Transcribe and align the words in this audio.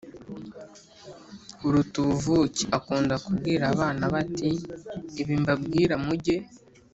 buruta 1.61 1.95
ubuvuke. 2.03 2.63
Akunda 2.77 3.13
kubwira 3.23 3.63
abana 3.73 4.03
be 4.11 4.17
ati: 4.23 4.49
“Ibi 5.21 5.33
mbabwira 5.41 5.95
muge 6.05 6.35